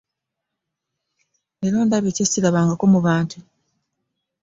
[1.59, 3.37] Leero ndabye kyesirabangako mu bantu.